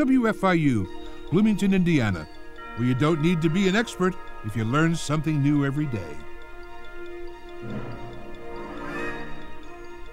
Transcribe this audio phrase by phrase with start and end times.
[0.00, 0.88] WFIU,
[1.30, 2.26] Bloomington, Indiana,
[2.76, 4.14] where you don't need to be an expert
[4.46, 6.16] if you learn something new every day.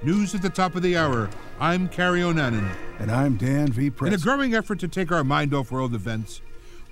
[0.04, 1.30] News at the top of the hour.
[1.58, 2.70] I'm Carrie O'Nanan.
[3.00, 3.90] And I'm Dan V.
[3.90, 4.10] Press.
[4.10, 6.42] In a growing effort to take our mind off world events,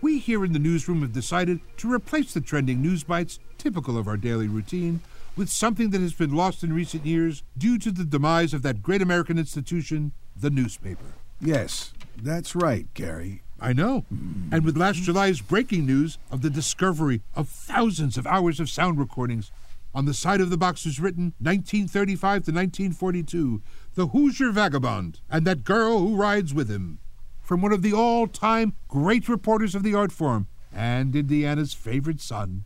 [0.02, 4.07] we here in the newsroom have decided to replace the trending news bites, typical of
[4.07, 5.02] our daily routine,
[5.36, 8.82] with something that has been lost in recent years due to the demise of that
[8.82, 11.16] great American institution, the newspaper.
[11.39, 13.44] Yes, that's right, Gary.
[13.59, 14.05] I know.
[14.52, 18.99] And with last July's breaking news of the discovery of thousands of hours of sound
[18.99, 19.52] recordings,
[19.94, 23.61] on the side of the box was written 1935 to 1942,
[23.95, 26.99] The Hoosier Vagabond and That Girl Who Rides with Him.
[27.41, 32.20] From one of the all time great reporters of the art form and Indiana's favorite
[32.20, 32.66] son.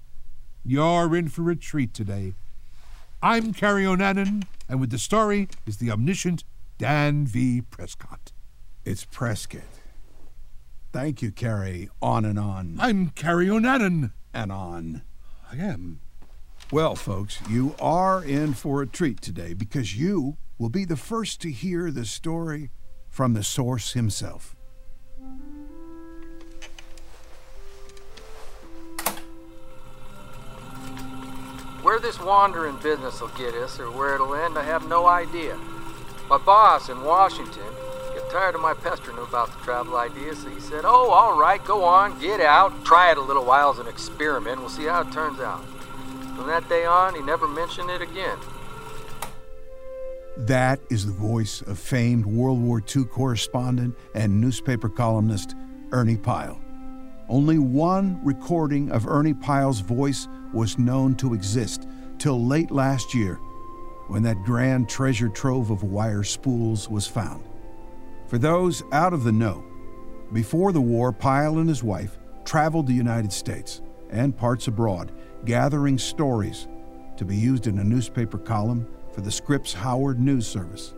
[0.66, 2.34] You're in for a treat today.
[3.22, 6.44] I'm Carrie O'Nanan, and with the story is the omniscient
[6.78, 7.62] Dan V.
[7.62, 8.32] Prescott.
[8.90, 9.62] It's Prescott.
[10.92, 11.92] Thank you, Carrie.
[12.02, 14.14] On and on I'm Carrie O'Nanan.
[14.34, 15.04] and on.
[15.52, 16.00] I am.
[16.72, 21.40] Well, folks, you are in for a treat today because you will be the first
[21.42, 22.72] to hear the story
[23.08, 24.56] from the source himself.
[31.84, 35.56] Where this wandering business will get us or where it'll end, I have no idea.
[36.28, 37.89] My boss in Washington got
[38.30, 41.64] tired of my pestering him about the travel idea, so he said, Oh, all right,
[41.66, 45.02] go on, get out, try it a little while as an experiment, we'll see how
[45.02, 45.66] it turns out.
[46.36, 48.38] From that day on, he never mentioned it again.
[50.38, 55.56] That is the voice of famed World War II correspondent and newspaper columnist
[55.92, 56.62] Ernie Pyle.
[57.28, 61.88] Only one recording of Ernie Pyle's voice was known to exist
[62.20, 63.36] till late last year
[64.08, 67.49] when that grand treasure trove of wire spools was found.
[68.30, 69.64] For those out of the know,
[70.32, 75.12] before the war, Pyle and his wife traveled the United States and parts abroad,
[75.46, 76.68] gathering stories
[77.18, 80.94] to be used in a newspaper column for the Scripps Howard News Service.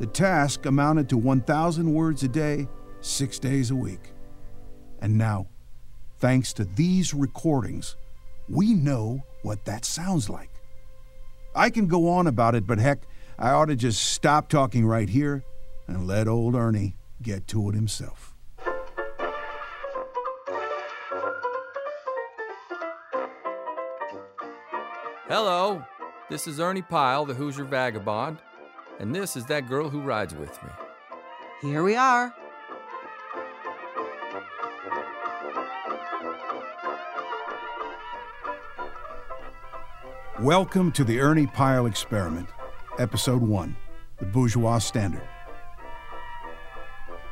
[0.00, 2.66] The task amounted to 1,000 words a day,
[3.00, 4.10] six days a week.
[5.00, 5.46] And now,
[6.18, 7.94] thanks to these recordings,
[8.48, 10.50] we know what that sounds like.
[11.54, 13.02] I can go on about it, but heck,
[13.38, 15.44] I ought to just stop talking right here
[15.92, 18.34] and let old Ernie get to it himself.
[25.28, 25.84] Hello,
[26.30, 28.38] this is Ernie Pyle, the Hoosier Vagabond,
[29.00, 30.70] and this is that girl who rides with me.
[31.60, 32.34] Here we are.
[40.40, 42.48] Welcome to the Ernie Pyle Experiment,
[42.98, 43.76] Episode 1
[44.18, 45.28] The Bourgeois Standard.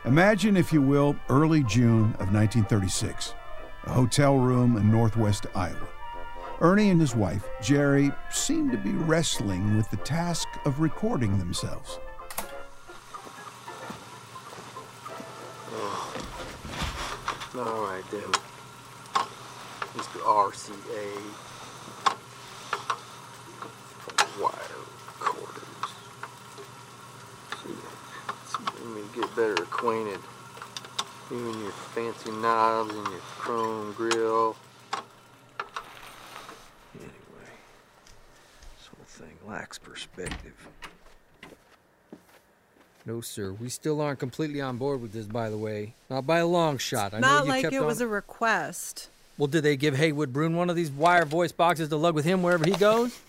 [0.06, 3.34] Imagine, if you will, early June of 1936,
[3.84, 5.88] a hotel room in northwest Iowa.
[6.62, 11.98] Ernie and his wife, Jerry, seem to be wrestling with the task of recording themselves.
[15.72, 16.14] Oh.
[17.56, 18.32] All right, then.
[19.94, 20.20] Mr.
[20.20, 21.06] RCA.
[24.40, 24.52] Wire
[25.18, 25.90] recorders.
[27.62, 27.76] See,
[29.14, 30.20] see, get better acquainted.
[31.30, 34.56] You and your fancy knobs and your chrome grill.
[36.94, 37.50] Anyway,
[38.76, 40.54] this whole thing lacks perspective.
[43.06, 45.94] No, sir, we still aren't completely on board with this, by the way.
[46.10, 47.14] Not by a long shot.
[47.14, 49.08] I know Not you like kept it on- was a request.
[49.38, 52.24] Well, did they give Heywood Broun one of these wire voice boxes to lug with
[52.26, 53.18] him wherever he goes?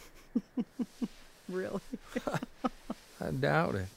[1.49, 1.81] Really?
[3.19, 3.87] I doubt it.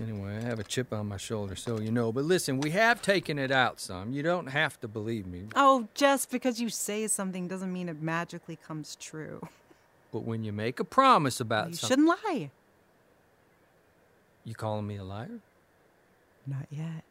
[0.00, 2.12] Anyway, I have a chip on my shoulder, so you know.
[2.12, 4.12] But listen, we have taken it out some.
[4.12, 5.44] You don't have to believe me.
[5.56, 9.40] Oh, just because you say something doesn't mean it magically comes true.
[10.12, 12.50] But when you make a promise about You something, You shouldn't lie.
[14.44, 15.40] you calling me a liar?
[16.46, 17.02] Not yet.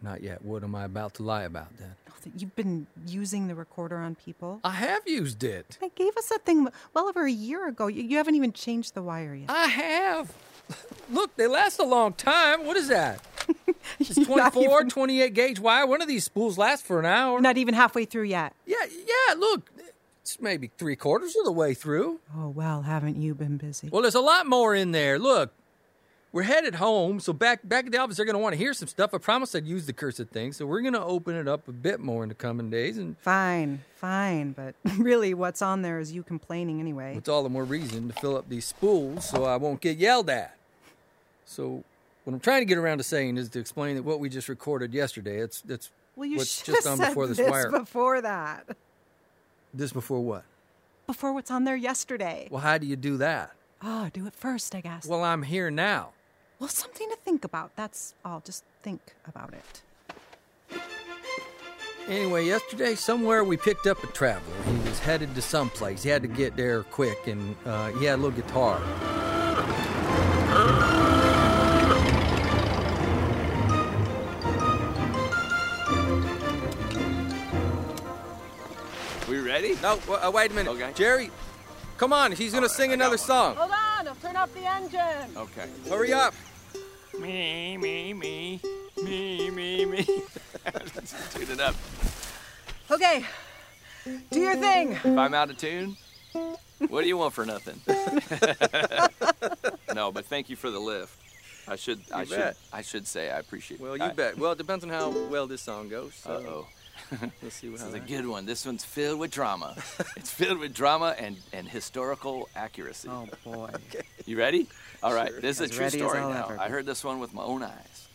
[0.00, 0.42] Not yet.
[0.44, 1.94] What am I about to lie about then?
[2.08, 4.60] Oh, that You've been using the recorder on people.
[4.64, 5.76] I have used it.
[5.82, 7.88] I gave us that thing well over a year ago.
[7.88, 9.50] You haven't even changed the wire yet.
[9.50, 10.32] I have.
[11.10, 12.66] Look, they last a long time.
[12.66, 13.20] What is that?
[13.98, 15.86] It's You're 24, even- 28 gauge wire.
[15.86, 17.40] One of these spools lasts for an hour.
[17.40, 18.52] Not even halfway through yet.
[18.66, 19.70] Yeah, yeah, look.
[20.20, 22.20] It's maybe three quarters of the way through.
[22.36, 23.88] Oh, well, haven't you been busy?
[23.88, 25.18] Well, there's a lot more in there.
[25.18, 25.52] Look,
[26.32, 28.74] we're headed home, so back back at the office, they're going to want to hear
[28.74, 29.14] some stuff.
[29.14, 31.72] I promised I'd use the cursed thing, so we're going to open it up a
[31.72, 36.12] bit more in the coming days, and Fine, fine, but really what's on there is
[36.12, 37.14] you complaining anyway.
[37.16, 40.28] it's all the more reason to fill up these spools so I won't get yelled
[40.28, 40.57] at.
[41.48, 41.82] So,
[42.24, 44.50] what I'm trying to get around to saying is to explain that what we just
[44.50, 45.38] recorded yesterday.
[45.38, 47.70] It's it's Well, you what's just on before this, this wire.
[47.70, 48.76] before that.
[49.72, 50.44] This before what?
[51.06, 52.48] Before what's on there yesterday.
[52.50, 53.52] Well, how do you do that?
[53.82, 55.06] Oh, do it first, I guess.
[55.06, 56.10] Well, I'm here now.
[56.58, 57.74] well, something to think about.
[57.76, 58.42] That's all.
[58.44, 59.82] Just think about it.
[62.08, 64.54] Anyway, yesterday somewhere we picked up a traveler.
[64.66, 66.02] He was headed to someplace.
[66.02, 68.80] He had to get there quick, and uh, he had a little guitar.
[79.62, 79.74] Ready?
[79.82, 80.92] No, w- uh, wait a minute, Okay.
[80.94, 81.30] Jerry.
[81.96, 83.18] Come on, he's gonna sing another one.
[83.18, 83.56] song.
[83.56, 85.36] Hold on, I'll turn up the engine.
[85.36, 85.66] Okay.
[85.88, 86.32] Hurry up.
[87.18, 88.60] Me, me, me,
[89.02, 90.04] me, me, me.
[90.04, 91.74] Tune it up.
[92.90, 93.24] Okay,
[94.30, 94.92] do your thing.
[94.92, 95.96] If I'm out of tune,
[96.88, 97.80] what do you want for nothing?
[99.94, 101.12] no, but thank you for the lift.
[101.66, 102.54] I should, I should.
[102.72, 103.80] I should say I appreciate.
[103.80, 103.82] It.
[103.82, 104.38] Well, you I, bet.
[104.38, 106.14] Well, it depends on how well this song goes.
[106.14, 106.66] So Uh oh.
[107.42, 108.44] Let's see This how is a good one.
[108.46, 109.74] This one's filled with drama.
[110.16, 113.08] it's filled with drama and, and historical accuracy.
[113.10, 113.70] Oh boy.
[114.26, 114.66] You ready?
[115.02, 115.30] All right.
[115.30, 115.40] Sure.
[115.40, 116.44] This is As a true story now.
[116.50, 118.08] ever I heard this one with my own eyes.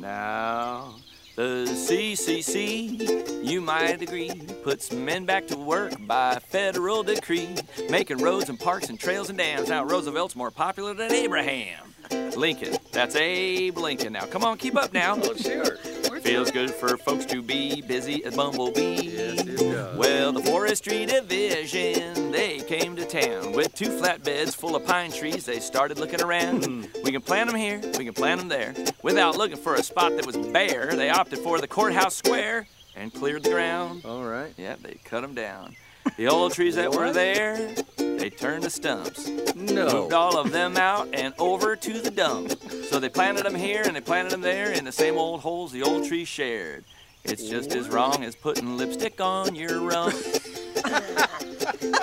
[0.00, 0.96] Now,
[1.36, 4.30] the CCC, you might agree,
[4.64, 7.54] puts men back to work by federal decree,
[7.88, 9.68] making roads and parks and trails and dams.
[9.68, 11.94] Now, Roosevelt's more popular than Abraham.
[12.36, 14.12] Lincoln, that's Abe Lincoln.
[14.12, 15.16] Now, come on, keep up now.
[15.22, 15.78] Oh, sure.
[16.26, 19.14] Feels good for folks to be busy as bumblebees.
[19.14, 19.96] Yes, it does.
[19.96, 25.46] Well, the forestry division, they came to town with two flatbeds full of pine trees.
[25.46, 26.64] They started looking around.
[26.64, 26.82] Hmm.
[27.04, 28.74] we can plant them here, we can plant them there.
[29.04, 33.14] Without looking for a spot that was bare, they opted for the courthouse square and
[33.14, 34.02] cleared the ground.
[34.04, 34.52] All right.
[34.56, 35.76] Yeah, they cut them down.
[36.16, 37.74] The old trees that were there,
[38.18, 39.28] they turned to stumps.
[39.54, 40.02] No.
[40.02, 42.52] Moved all of them out and over to the dump.
[42.88, 45.72] So they planted them here and they planted them there in the same old holes
[45.72, 46.84] the old tree shared.
[47.24, 50.14] It's just as wrong as putting lipstick on your rump.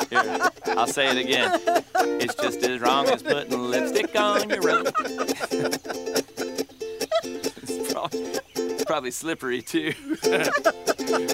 [0.09, 1.59] Here, I'll say it again.
[2.19, 4.89] It's just as wrong as putting lipstick on your rump.
[7.23, 8.39] it's probably,
[8.85, 9.93] probably slippery too.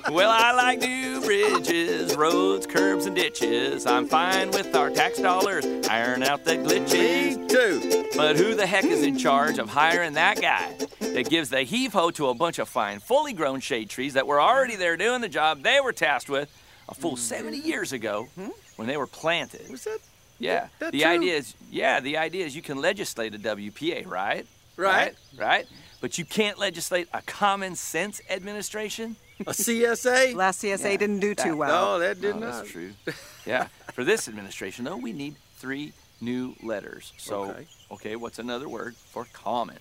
[0.10, 3.86] well, I like new bridges, roads, curbs, and ditches.
[3.86, 7.38] I'm fine with our tax dollars, iron out the glitches.
[7.38, 8.06] Me too.
[8.16, 11.94] But who the heck is in charge of hiring that guy that gives the heave
[11.94, 15.22] ho to a bunch of fine, fully grown shade trees that were already there doing
[15.22, 16.50] the job they were tasked with
[16.90, 18.50] a full 70 years ago hmm?
[18.76, 19.70] when they were planted?
[19.70, 20.00] Was that
[20.40, 20.68] Yeah.
[20.80, 21.10] that the true?
[21.10, 24.46] idea is, yeah, the idea is you can legislate a WPA, right?
[24.76, 25.16] Right.
[25.38, 25.66] Right.
[26.02, 29.18] But you can't legislate a common sense administration.
[29.42, 30.36] A CSA?
[30.36, 31.94] Last CSA didn't do too well.
[31.94, 32.52] No, that did No, not.
[32.64, 32.92] That's true.
[33.46, 33.68] Yeah.
[33.94, 37.14] For this administration, though, we need three new letters.
[37.18, 37.68] So, Okay.
[37.92, 39.78] okay, what's another word for common?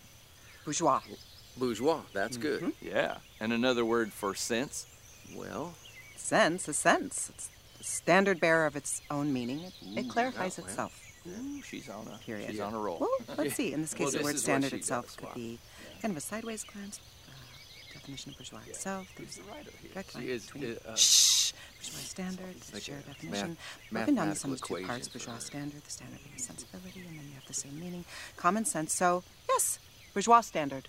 [0.64, 1.00] Bourgeois.
[1.56, 2.00] Bourgeois.
[2.14, 2.66] That's mm-hmm.
[2.66, 2.72] good.
[2.80, 3.16] Yeah.
[3.40, 4.86] And another word for sense?
[5.36, 5.74] Well,
[6.16, 7.30] Sense is sense.
[7.34, 9.60] It's the standard bearer of its own meaning.
[9.60, 10.70] It, it clarifies oh, well.
[10.70, 11.12] itself.
[11.26, 12.50] Ooh, she's on a Period.
[12.50, 12.98] she's on a roll.
[13.00, 13.72] Well, let's see.
[13.72, 15.16] In this case, Well, the word standard itself does.
[15.16, 15.34] could Wow.
[15.34, 15.58] be
[16.00, 17.00] kind of a sideways glance.
[18.08, 19.06] Definition of bourgeois itself.
[19.18, 20.02] There's the writer here?
[20.10, 21.52] She is, uh, Shh.
[21.76, 22.56] Bourgeois standard.
[22.72, 23.48] Like shared definition.
[23.50, 25.08] math- Broken down to some mathematical two parts.
[25.08, 25.84] Bourgeois standard.
[25.84, 28.06] The standard being sensibility, and then you have the same meaning.
[28.38, 28.94] Common sense.
[28.94, 29.78] So yes,
[30.14, 30.88] bourgeois standard.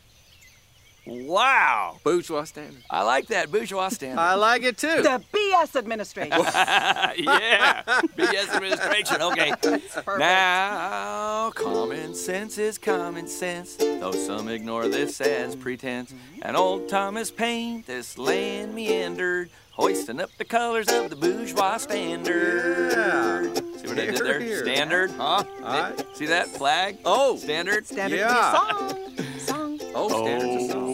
[1.06, 1.98] Wow.
[2.03, 2.84] bourgeois standard.
[2.89, 4.20] I like that bourgeois standard.
[4.20, 5.01] I like it too.
[5.01, 6.32] The BS administration.
[6.38, 7.84] yeah.
[8.18, 9.22] BS administration.
[9.22, 9.51] Okay.
[9.62, 10.20] perfect.
[10.20, 16.13] Now, common sense is common sense, though some ignore this as pretense.
[16.41, 22.91] And old Thomas Paine, this land meandered, hoisting up the colors of the bourgeois standard.
[22.91, 23.53] Yeah.
[23.77, 24.39] See what I did there?
[24.39, 24.63] here.
[24.63, 25.44] Standard, huh?
[25.62, 26.06] right.
[26.15, 26.98] See that flag?
[27.06, 27.38] Oh.
[27.38, 27.86] Standard.
[27.88, 28.51] Standard Yeah.
[28.51, 29.18] song.
[29.39, 29.79] Song.
[29.96, 30.74] Oh, standards of oh.
[30.74, 30.88] song.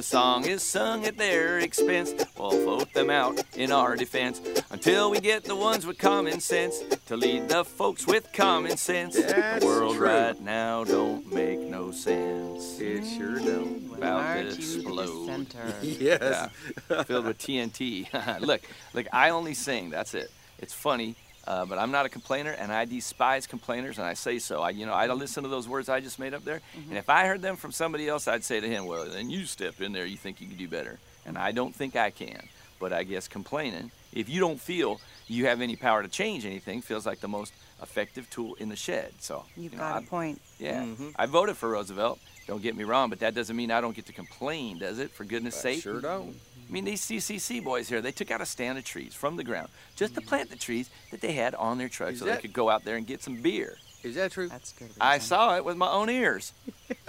[0.00, 2.14] And the song is sung at their expense.
[2.38, 4.40] We'll vote them out in our defense
[4.70, 9.20] until we get the ones with common sense to lead the folks with common sense.
[9.20, 10.06] That's the world true.
[10.06, 12.80] right now don't make no sense.
[12.80, 13.92] It sure don't.
[13.94, 15.26] About March to you the explode.
[15.26, 15.74] center.
[15.82, 16.48] Yes.
[16.88, 18.40] Yeah, filled with TNT.
[18.40, 18.62] look,
[18.94, 19.90] look, I only sing.
[19.90, 20.30] That's it.
[20.58, 21.14] It's funny,
[21.50, 24.62] uh, but I'm not a complainer, and I despise complainers, and I say so.
[24.62, 27.10] I, you know, I listen to those words I just made up there, and if
[27.10, 29.92] I heard them from somebody else, I'd say to him, "Well, then you step in
[29.92, 30.06] there.
[30.06, 32.40] You think you can do better," and I don't think I can.
[32.78, 36.82] But I guess complaining, if you don't feel you have any power to change anything,
[36.82, 37.52] feels like the most
[37.82, 39.12] effective tool in the shed.
[39.18, 40.40] So You've you know, got I'm- a point.
[40.58, 41.14] yeah, Mhm.
[41.16, 42.20] I voted for Roosevelt.
[42.46, 45.10] Don't get me wrong, but that doesn't mean I don't get to complain, does it?
[45.10, 45.82] For goodness I sake.
[45.82, 46.34] sure don't.
[46.70, 49.42] I mean, these CCC boys here, they took out a stand of trees from the
[49.42, 52.36] ground just to plant the trees that they had on their truck Is so that-
[52.36, 53.76] they could go out there and get some beer.
[54.04, 54.48] Is that true?
[54.48, 54.88] That's good.
[55.00, 56.52] I saw it with my own ears.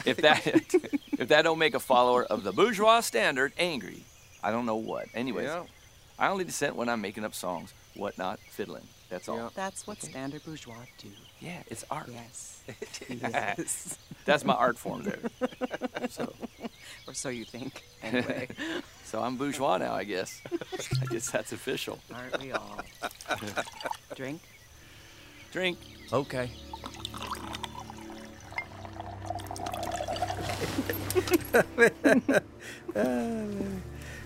[0.03, 0.45] If that
[1.19, 4.03] if that don't make a follower of the bourgeois standard angry,
[4.43, 5.05] I don't know what.
[5.13, 5.63] Anyways, Yeah.
[6.19, 8.83] I only dissent when I'm making up songs, whatnot, fiddling.
[9.09, 9.37] That's all.
[9.37, 9.49] Yeah.
[9.55, 11.07] That's what standard bourgeois do.
[11.39, 12.09] Yeah, it's art.
[12.11, 12.61] Yes.
[13.09, 13.97] yes.
[14.25, 15.19] That's my art form there.
[16.09, 16.33] So,
[17.07, 17.83] or so you think.
[18.01, 18.49] Anyway,
[19.11, 20.41] so I'm bourgeois now, I guess.
[21.01, 21.99] I guess that's official.
[22.13, 22.79] aren't we all?
[24.15, 24.39] Drink.
[25.51, 25.77] Drink.
[26.13, 26.49] Okay.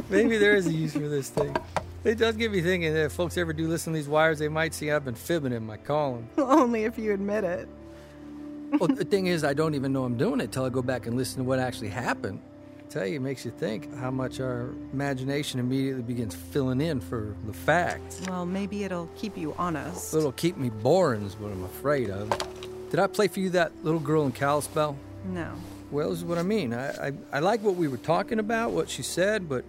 [0.08, 1.58] Maybe there is a use for this thing.
[2.04, 4.50] It does get me thinking that if folks ever do listen to these wires, they
[4.50, 6.30] might see I've been fibbing in my calling.
[6.38, 7.68] Only if you admit it.
[8.74, 11.08] well, the thing is, I don't even know I'm doing it till I go back
[11.08, 12.39] and listen to what actually happened.
[12.86, 17.01] I tell you, it makes you think how much our imagination immediately begins filling in
[17.01, 18.22] for the facts.
[18.27, 20.13] Well, maybe it'll keep you honest.
[20.13, 22.30] It'll keep me boring, is what I'm afraid of.
[22.92, 24.96] Did I play for you that little girl in Kalispell?
[25.25, 25.51] No.
[25.89, 26.74] Well, this is what I mean.
[26.74, 29.65] I, I, I like what we were talking about, what she said, but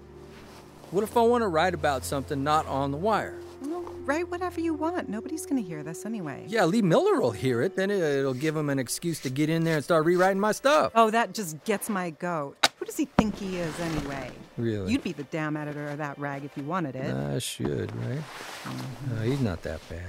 [0.91, 3.39] what if I want to write about something not on the wire?
[3.63, 5.09] Well, write whatever you want.
[5.09, 6.45] Nobody's going to hear this anyway.
[6.49, 7.77] Yeah, Lee Miller will hear it.
[7.77, 10.53] Then it, it'll give him an excuse to get in there and start rewriting my
[10.53, 10.93] stuff.
[10.95, 12.66] Oh, that just gets my goat.
[12.77, 14.31] Who does he think he is anyway?
[14.57, 14.93] Really?
[14.93, 17.15] You'd be the damn editor of that rag if you wanted it.
[17.15, 18.19] I should, right?
[18.65, 19.17] Mm-hmm.
[19.17, 20.03] No, he's not that bad.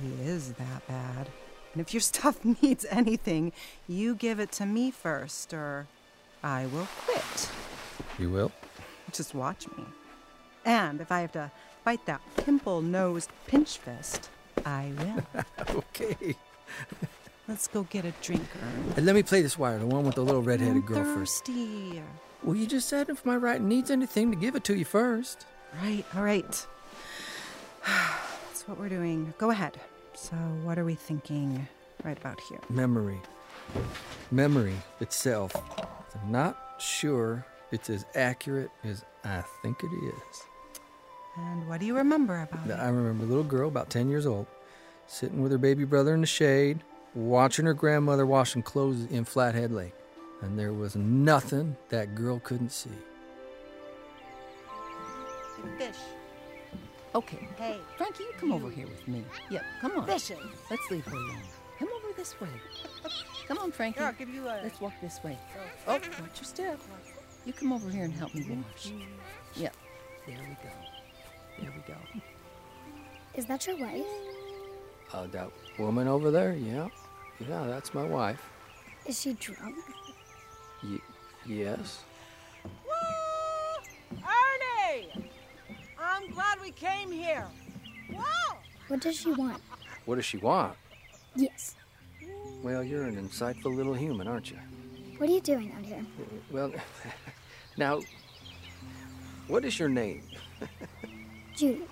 [0.00, 1.28] He is that bad.
[1.72, 3.52] And if your stuff needs anything,
[3.88, 5.86] you give it to me first, or
[6.42, 7.50] I will quit.
[8.18, 8.52] You will?
[9.12, 9.84] Just watch me.
[10.64, 11.50] And if I have to
[11.84, 14.30] fight that pimple nosed pinch fist,
[14.64, 15.44] I will.
[15.76, 16.36] Okay.
[17.46, 18.94] Let's go get a drink, Ern.
[18.96, 21.44] And let me play this wire, the one with the little redheaded girl first.
[21.46, 22.02] thirsty.
[22.42, 25.46] Well, you just said if my writing needs anything to give it to you first.
[25.82, 26.66] Right, all right.
[27.86, 29.34] That's what we're doing.
[29.38, 29.78] Go ahead.
[30.14, 31.66] So, what are we thinking
[32.02, 32.60] right about here?
[32.70, 33.20] Memory.
[34.30, 35.54] Memory itself.
[36.14, 40.42] I'm not sure it's as accurate as I think it is.
[41.36, 42.72] And what do you remember about it?
[42.72, 44.46] I remember a little girl, about 10 years old,
[45.06, 46.82] sitting with her baby brother in the shade,
[47.14, 49.94] watching her grandmother washing clothes in Flathead Lake.
[50.42, 52.90] And there was nothing that girl couldn't see.
[55.78, 55.96] Fish.
[57.14, 57.48] Okay.
[57.56, 57.78] Hey.
[57.96, 59.24] Frankie, you come over here with me.
[59.48, 60.06] Yep, come on.
[60.06, 60.36] Fishing.
[60.70, 61.42] Let's leave her alone.
[61.78, 62.48] Come over this way.
[63.48, 64.00] Come on, Frankie.
[64.00, 64.60] Here, I'll give you a.
[64.62, 65.38] Let's walk this way.
[65.86, 66.80] Oh, watch your step.
[67.46, 68.92] You come over here and help me wash.
[69.54, 69.74] Yep.
[70.26, 70.70] There we go.
[71.60, 71.98] There we go.
[73.34, 74.04] Is that your wife?
[75.12, 76.54] Uh, that woman over there?
[76.54, 76.88] Yeah.
[77.40, 78.42] Yeah, that's my wife.
[79.06, 79.76] Is she drunk?
[80.82, 80.98] Y-
[81.46, 82.04] yes.
[84.12, 85.30] Ernie!
[85.98, 87.46] I'm glad we came here.
[88.12, 88.56] Whoa!
[88.88, 89.60] What does she want?
[90.06, 90.76] What does she want?
[91.34, 91.74] Yes.
[92.62, 94.58] Well, you're an insightful little human, aren't you?
[95.18, 96.04] What are you doing out here?
[96.50, 96.72] Well,
[97.76, 98.00] now,
[99.48, 100.22] what is your name?
[101.56, 101.82] Judy.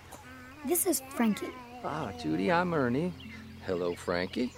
[0.67, 1.51] This is Frankie.
[1.85, 3.13] Ah, Judy, I'm Ernie.
[3.67, 4.53] Hello, Frankie.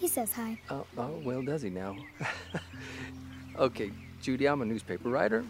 [0.00, 0.58] He says hi.
[0.70, 1.94] Oh, oh well, does he now?
[3.58, 3.90] okay,
[4.22, 5.44] Judy, I'm a newspaper writer.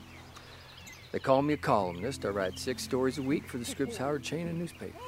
[1.13, 2.25] They call me a columnist.
[2.25, 5.01] I write six stories a week for the Scripps Howard chain of newspapers.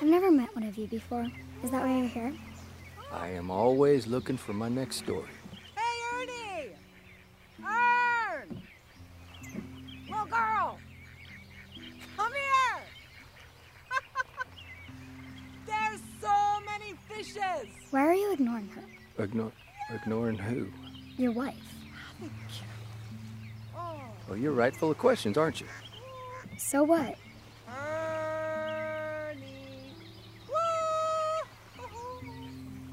[0.00, 1.28] I've never met one of you before.
[1.62, 2.34] Is that why you're here?
[3.12, 5.28] I am always looking for my next story.
[17.38, 17.70] Many!
[17.90, 19.22] Why are you ignoring her?
[19.24, 19.52] Ignore,
[19.92, 20.66] ignoring who?
[21.16, 21.54] Your wife.
[23.76, 25.66] Oh, Well, you're right full of questions, aren't you?
[26.58, 27.16] So what?
[27.68, 29.36] Ernie!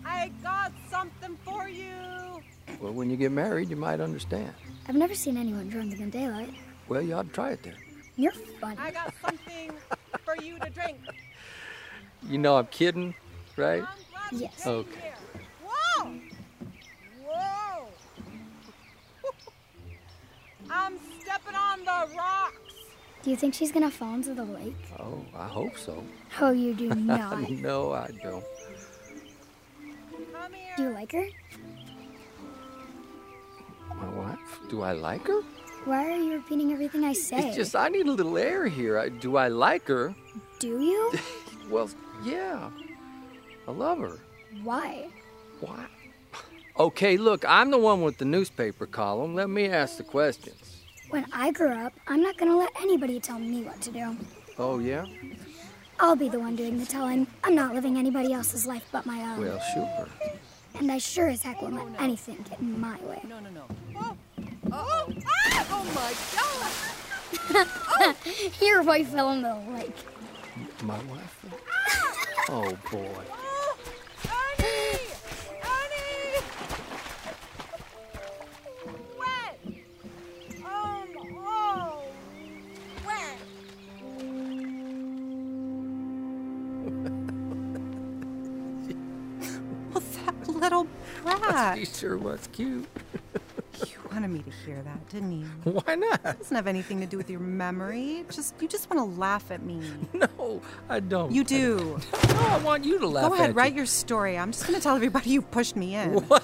[0.05, 2.41] I got something for you!
[2.79, 4.53] Well, when you get married, you might understand.
[4.87, 6.53] I've never seen anyone drunker than daylight.
[6.87, 7.75] Well, you ought to try it then.
[8.15, 8.77] You're funny.
[8.79, 9.71] I got something
[10.23, 10.97] for you to drink.
[12.27, 13.13] You know I'm kidding,
[13.57, 13.81] right?
[13.81, 14.63] I'm glad you Yes.
[14.63, 15.11] came Okay.
[15.63, 16.11] Whoa!
[17.25, 17.87] Whoa!
[20.69, 22.53] I'm stepping on the rocks.
[23.23, 24.75] Do you think she's gonna fall into the lake?
[24.99, 26.03] Oh, I hope so.
[26.39, 27.49] Oh, you do not.
[27.49, 28.43] no, I don't.
[30.33, 30.73] Come here.
[30.77, 31.27] do you like her?
[33.95, 34.59] My wife?
[34.69, 35.41] Do I like her?
[35.85, 37.47] Why are you repeating everything I say?
[37.47, 38.99] It's just I need a little air here.
[38.99, 40.13] I, do I like her?
[40.59, 41.13] Do you?
[41.69, 41.89] Well,
[42.23, 42.69] yeah.
[43.67, 44.17] I love her.
[44.63, 45.07] Why?
[45.59, 45.85] Why?
[46.79, 49.35] Okay, look, I'm the one with the newspaper column.
[49.35, 50.85] Let me ask the questions.
[51.09, 54.15] When I grow up, I'm not gonna let anybody tell me what to do.
[54.57, 55.05] Oh, yeah?
[55.99, 57.25] I'll be the one doing the telling.
[57.43, 59.41] I'm not living anybody else's life but my own.
[59.41, 60.07] Well, sure.
[60.75, 63.21] And I sure as heck won't let anything get in my way.
[63.27, 63.65] No, no, no.
[63.95, 64.15] Oh,
[64.71, 65.13] uh-oh.
[65.25, 65.67] Ah!
[65.71, 66.13] Oh, my
[68.05, 68.15] God!
[68.61, 69.95] Your wife fell in the lake.
[70.83, 71.45] My wife?
[72.49, 73.36] Oh, boy.
[91.97, 92.85] Sure was cute.
[93.79, 95.45] you wanted me to hear that, didn't you?
[95.63, 96.19] Why not?
[96.25, 98.23] It doesn't have anything to do with your memory.
[98.29, 99.81] Just you just want to laugh at me.
[100.13, 101.31] No, I don't.
[101.31, 101.99] You do.
[102.27, 103.77] No, I want you to laugh Go ahead, write you.
[103.77, 104.37] your story.
[104.37, 106.13] I'm just going to tell everybody you pushed me in.
[106.27, 106.43] What?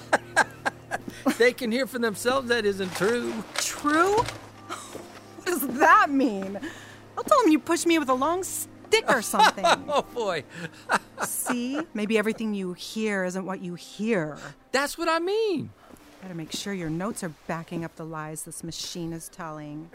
[1.38, 3.32] They can hear for themselves that isn't true.
[3.54, 4.16] True?
[4.16, 6.58] What does that mean?
[7.16, 9.64] I'll tell them you pushed me with a long stick or something.
[9.88, 10.42] Oh, boy.
[11.26, 11.80] See?
[11.94, 14.38] Maybe everything you hear isn't what you hear.
[14.72, 15.70] That's what I mean.
[16.22, 19.90] Better make sure your notes are backing up the lies this machine is telling.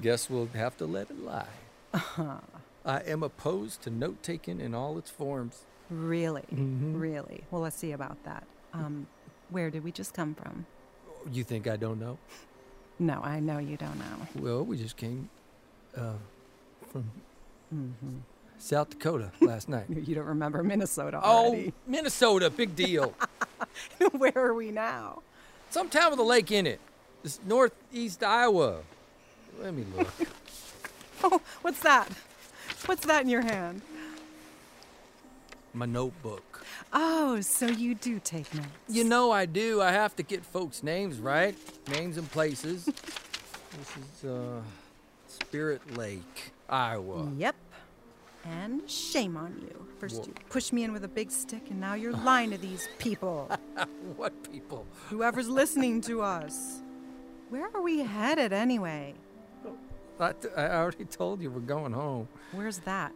[0.00, 1.46] Guess we'll have to let it lie.
[2.84, 5.64] I am opposed to note taking in all its forms.
[5.90, 6.44] Really?
[6.50, 7.44] Really?
[7.50, 8.44] Well, let's see about that.
[8.74, 9.06] Um,
[9.50, 10.66] where did we just come from?
[11.32, 12.18] You think I don't know?
[12.98, 14.42] No, I know you don't know.
[14.42, 15.30] Well, we just came
[15.96, 16.14] uh,
[16.90, 17.10] from
[17.74, 18.16] Mm-hmm.
[18.58, 19.86] South Dakota last night.
[19.88, 21.72] You don't remember Minnesota Oh.
[21.86, 23.14] Minnesota, big deal.
[24.12, 25.22] Where are we now?
[25.70, 26.80] Some town with a lake in it.
[27.24, 28.80] It's northeast Iowa.
[29.60, 30.08] Let me look.
[31.20, 32.08] Oh, what's that?
[32.86, 33.82] What's that in your hand?
[35.74, 36.64] My notebook.
[36.92, 38.68] Oh, so you do take notes.
[38.88, 39.82] You know I do.
[39.82, 41.56] I have to get folks' names right.
[41.90, 42.84] Names and places.
[42.84, 42.94] this
[44.22, 44.60] is uh,
[45.26, 47.28] Spirit Lake, Iowa.
[47.36, 47.56] Yep.
[48.44, 49.86] And shame on you.
[49.98, 52.58] First Wha- you pushed me in with a big stick, and now you're lying to
[52.58, 53.50] these people.
[54.16, 54.86] what people?
[55.10, 56.80] Whoever's listening to us.
[57.50, 59.14] Where are we headed anyway?
[60.20, 62.28] I, I already told you we're going home.
[62.52, 63.12] Where's that?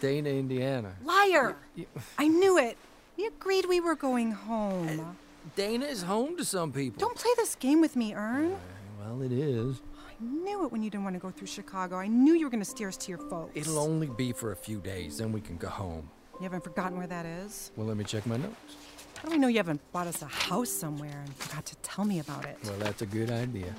[0.00, 0.92] Dana, Indiana.
[1.04, 1.56] Liar!
[1.74, 1.86] You-
[2.18, 2.76] I knew it.
[3.16, 5.16] We agreed we were going home.
[5.56, 7.00] Dana is home to some people.
[7.00, 8.52] Don't play this game with me, Ern.
[8.52, 8.56] Uh,
[9.00, 9.80] well, it is.
[10.20, 11.96] I knew it when you didn't want to go through Chicago.
[11.96, 13.52] I knew you were going to steer us to your folks.
[13.54, 16.10] It'll only be for a few days, then we can go home.
[16.38, 17.70] You haven't forgotten where that is?
[17.76, 18.76] Well, let me check my notes.
[19.18, 22.04] How do we know you haven't bought us a house somewhere and forgot to tell
[22.04, 22.56] me about it?
[22.64, 23.74] Well, that's a good idea.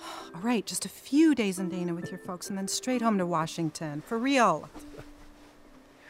[0.34, 3.18] All right, just a few days in Dana with your folks and then straight home
[3.18, 4.02] to Washington.
[4.06, 4.68] For real.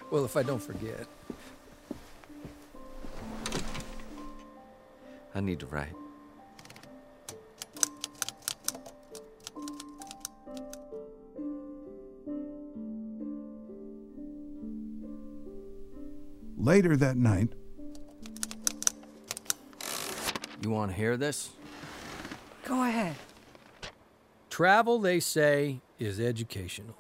[0.09, 1.05] Well, if I don't forget.
[5.37, 5.93] I need to write.
[16.57, 17.53] Later that night,
[20.63, 21.51] You want to hear this?
[22.65, 23.15] Go ahead.
[24.51, 26.97] Travel, they say, is educational.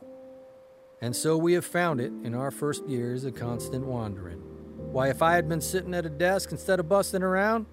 [1.03, 4.38] And so we have found it in our first years of constant wandering.
[4.92, 7.66] Why, if I had been sitting at a desk instead of busting around,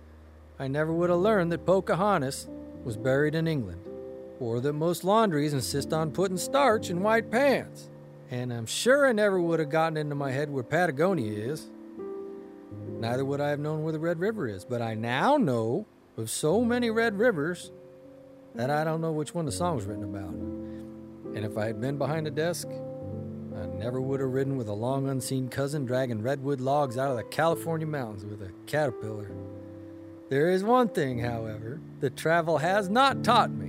[0.64, 2.48] I never would have learned that Pocahontas
[2.86, 3.82] was buried in England,
[4.40, 7.90] or that most laundries insist on putting starch in white pants.
[8.32, 11.70] And I'm sure I never would have gotten into my head where Patagonia is.
[12.98, 16.30] Neither would I have known where the Red River is, but I now know of
[16.30, 17.74] so many Red Rivers
[18.56, 20.34] that I don't know which one the song was written about.
[21.36, 22.70] And if I had been behind a desk,
[23.54, 27.18] I never would have ridden with a long unseen cousin dragging redwood logs out of
[27.18, 29.30] the California mountains with a caterpillar.
[30.34, 33.68] There is one thing, however, that travel has not taught me.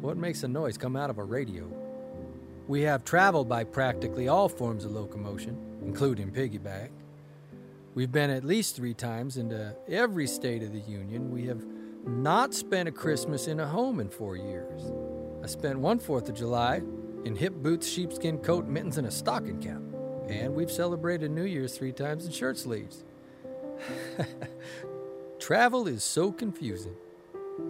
[0.00, 1.66] What makes a noise come out of a radio?
[2.68, 6.90] We have traveled by practically all forms of locomotion, including piggyback.
[7.96, 11.32] We've been at least three times into every state of the Union.
[11.32, 11.64] We have
[12.06, 14.82] not spent a Christmas in a home in four years.
[15.42, 16.80] I spent one Fourth of July
[17.24, 19.82] in hip boots, sheepskin coat, mittens, and a stocking cap.
[20.28, 23.02] And we've celebrated New Year's three times in shirt sleeves.
[25.42, 26.94] Travel is so confusing.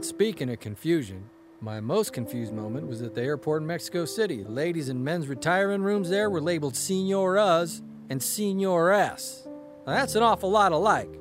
[0.03, 1.31] Speaking of confusion,
[1.63, 4.45] my most confused moment was at the airport in Mexico City.
[4.45, 7.81] Ladies and men's retiring rooms there were labeled Senoras
[8.11, 9.49] and Senores.
[9.87, 11.19] Now, that's an awful lot alike.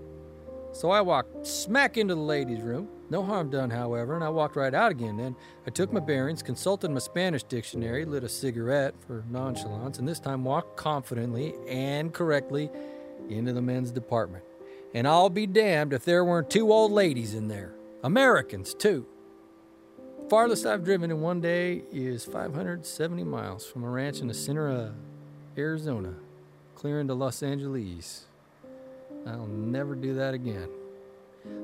[0.73, 2.89] So I walked smack into the ladies' room.
[3.09, 5.15] No harm done, however, and I walked right out again.
[5.15, 10.07] Then I took my bearings, consulted my Spanish dictionary, lit a cigarette for nonchalance, and
[10.07, 12.69] this time walked confidently and correctly
[13.29, 14.43] into the men's department.
[14.93, 17.73] And I'll be damned if there weren't two old ladies in there.
[18.03, 19.05] Americans, too.
[20.29, 24.69] Farthest I've driven in one day is 570 miles from a ranch in the center
[24.69, 24.93] of
[25.57, 26.15] Arizona,
[26.75, 28.25] clear into Los Angeles.
[29.27, 30.69] I'll never do that again.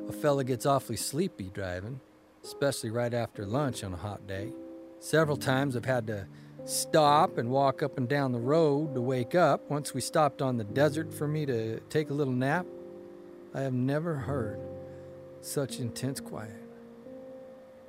[0.09, 1.99] A fella gets awfully sleepy driving,
[2.43, 4.51] especially right after lunch on a hot day.
[4.99, 6.27] Several times I've had to
[6.65, 9.69] stop and walk up and down the road to wake up.
[9.69, 12.65] Once we stopped on the desert for me to take a little nap,
[13.57, 14.59] I have never heard
[15.41, 16.61] such intense quiet.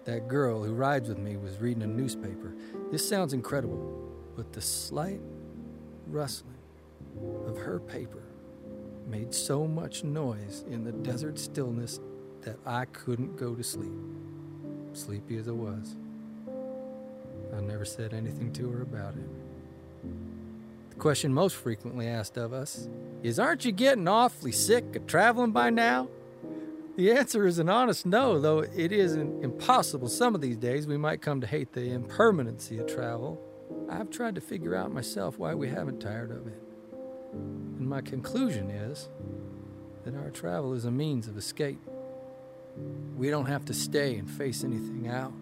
[0.07, 2.55] That girl who rides with me was reading a newspaper.
[2.91, 5.21] This sounds incredible, but the slight
[6.07, 6.57] rustling
[7.47, 8.23] of her paper
[9.07, 12.01] made so much noise in the desert stillness
[12.41, 13.93] that I couldn't go to sleep,
[14.95, 15.97] sleepy as I was.
[17.55, 19.29] I never said anything to her about it.
[20.99, 22.89] Question most frequently asked of us
[23.23, 26.09] is Aren't you getting awfully sick of traveling by now?
[26.97, 30.09] The answer is an honest no, though it isn't impossible.
[30.09, 33.41] Some of these days we might come to hate the impermanency of travel.
[33.89, 36.61] I've tried to figure out myself why we haven't tired of it.
[37.33, 39.09] And my conclusion is
[40.05, 41.81] that our travel is a means of escape.
[43.17, 45.33] We don't have to stay and face anything out.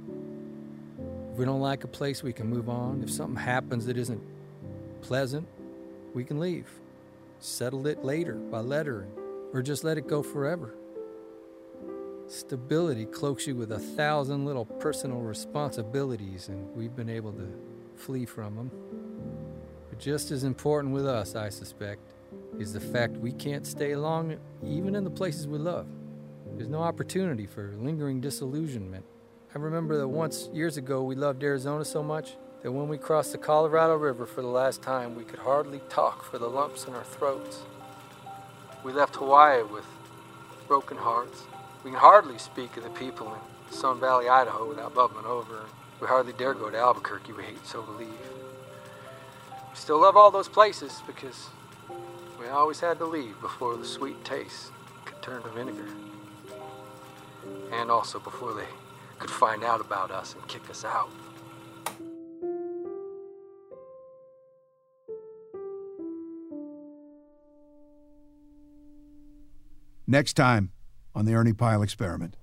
[1.32, 3.02] If we don't like a place, we can move on.
[3.02, 4.35] If something happens that isn't
[5.06, 5.46] pleasant,
[6.14, 6.68] we can leave.
[7.38, 9.06] Settle it later by letter,
[9.52, 10.74] or just let it go forever.
[12.26, 17.48] Stability cloaks you with a thousand little personal responsibilities, and we've been able to
[17.94, 18.70] flee from them.
[19.88, 22.00] But just as important with us, I suspect,
[22.58, 25.86] is the fact we can't stay long even in the places we love.
[26.56, 29.04] There's no opportunity for lingering disillusionment.
[29.54, 32.36] I remember that once years ago we loved Arizona so much
[32.66, 36.24] that when we crossed the Colorado River for the last time, we could hardly talk
[36.24, 37.60] for the lumps in our throats.
[38.82, 39.84] We left Hawaii with
[40.66, 41.44] broken hearts.
[41.84, 45.66] We can hardly speak of the people in Sun Valley, Idaho without bubbling over.
[46.00, 48.08] We hardly dare go to Albuquerque, we hate so to leave.
[48.08, 51.50] We still love all those places because
[52.40, 54.72] we always had to leave before the sweet taste
[55.04, 55.86] could turn to vinegar.
[57.70, 58.66] And also before they
[59.20, 61.10] could find out about us and kick us out.
[70.08, 70.70] Next time
[71.16, 72.36] on the Ernie Pyle Experiment.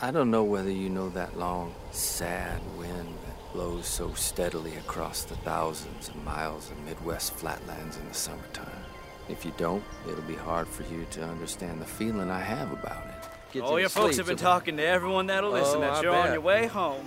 [0.00, 5.24] I don't know whether you know that long, sad wind that blows so steadily across
[5.24, 8.84] the thousands of miles of Midwest flatlands in the summertime.
[9.28, 13.04] If you don't, it'll be hard for you to understand the feeling I have about
[13.54, 13.60] it.
[13.60, 16.30] All oh, your folks have been talking to everyone that'll listen oh, that you're on
[16.30, 17.04] your way home.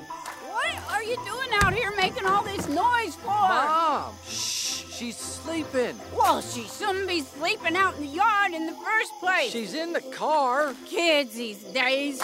[0.50, 3.28] What are you doing out here making all this noise for?
[3.28, 4.14] Mom!
[4.28, 4.59] Shh!
[5.00, 5.98] She's sleeping.
[6.14, 9.50] Well, she shouldn't be sleeping out in the yard in the first place.
[9.50, 10.76] She's in the car.
[10.86, 12.22] Kids these days.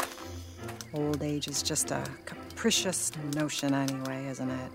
[0.94, 4.72] Old age is just a capricious notion, anyway, isn't it?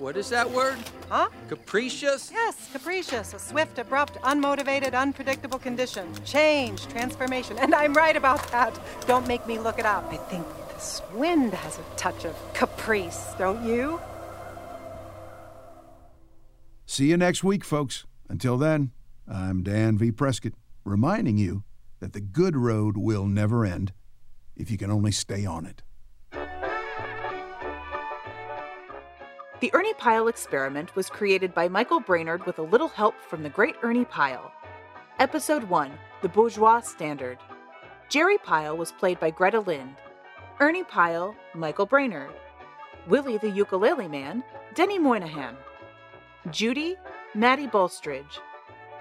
[0.00, 0.78] What is that word?
[1.08, 1.28] Huh?
[1.48, 2.32] Capricious?
[2.32, 3.34] Yes, capricious.
[3.34, 6.12] A swift, abrupt, unmotivated, unpredictable condition.
[6.24, 7.56] Change, transformation.
[7.60, 8.76] And I'm right about that.
[9.06, 10.12] Don't make me look it up.
[10.12, 14.00] I think this wind has a touch of caprice, don't you?
[16.96, 18.06] See you next week, folks.
[18.30, 18.90] Until then,
[19.28, 20.10] I'm Dan V.
[20.12, 21.62] Prescott, reminding you
[22.00, 23.92] that the good road will never end
[24.56, 25.82] if you can only stay on it.
[29.60, 33.50] The Ernie Pyle Experiment was created by Michael Brainerd with a little help from the
[33.50, 34.50] great Ernie Pyle.
[35.18, 37.36] Episode 1 The Bourgeois Standard.
[38.08, 39.96] Jerry Pyle was played by Greta Lind.
[40.60, 42.30] Ernie Pyle, Michael Brainerd.
[43.06, 44.42] Willie the Ukulele Man,
[44.74, 45.58] Denny Moynihan.
[46.50, 46.96] Judy,
[47.34, 48.38] Maddie Bolstridge.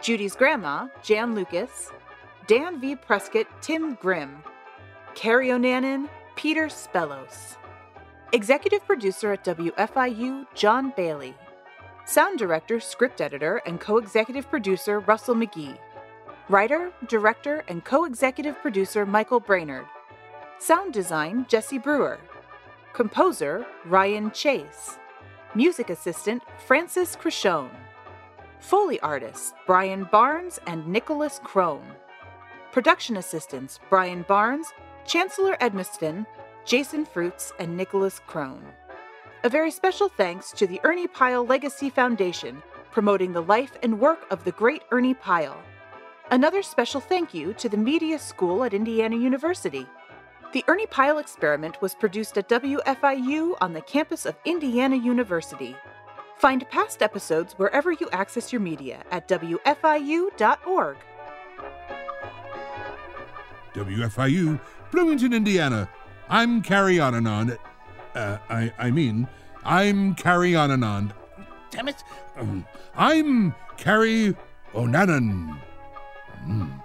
[0.02, 1.92] Judy's grandma, Jan Lucas.
[2.48, 2.96] Dan V.
[2.96, 4.44] Prescott, Tim Grimm.
[5.14, 7.58] Carrie O'Nanan, Peter Spellos.
[8.34, 11.36] Executive producer at WFIU, John Bailey.
[12.06, 15.78] Sound director, script editor, and co executive producer, Russell McGee.
[16.50, 19.86] Writer, director, and co executive producer, Michael Brainerd.
[20.58, 22.20] Sound design, Jesse Brewer.
[22.94, 24.98] Composer, Ryan Chase.
[25.56, 27.72] Music assistant, Francis Crishone.
[28.60, 31.88] Foley artists, Brian Barnes and Nicholas Crone.
[32.74, 34.74] Production assistants, Brian Barnes,
[35.06, 36.26] Chancellor Edmiston,
[36.66, 38.66] Jason Fruits, and Nicholas Crone.
[39.46, 44.26] A very special thanks to the Ernie Pyle Legacy Foundation, promoting the life and work
[44.32, 45.58] of the great Ernie Pyle.
[46.32, 49.88] Another special thank you to the Media School at Indiana University.
[50.56, 55.76] The Ernie Pyle Experiment was produced at WFIU on the campus of Indiana University.
[56.38, 60.96] Find past episodes wherever you access your media at WFIU.org.
[63.74, 64.62] WFIU,
[64.94, 65.90] Bloomington, Indiana.
[66.30, 67.58] I'm Carrie Anand.
[68.16, 69.28] Uh, I, I mean,
[69.66, 71.12] I'm Carrie Anand.
[71.70, 72.02] damn it.
[72.38, 72.66] Um,
[72.96, 74.34] I'm Carrie
[74.74, 75.60] O'Nanan.
[76.48, 76.85] Mm.